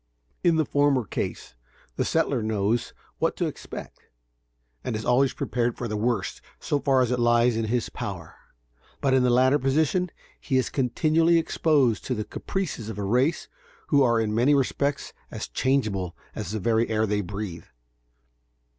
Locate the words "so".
6.59-6.79